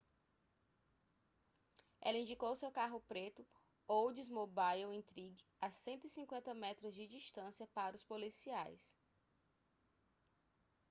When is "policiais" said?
8.03-8.97